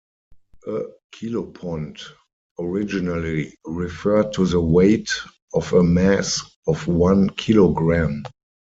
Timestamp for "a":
0.65-0.81, 5.73-5.83